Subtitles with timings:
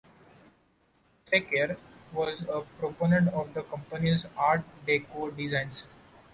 [1.27, 1.77] Sakier
[2.11, 5.85] was also a proponent of the company's Art Deco designs.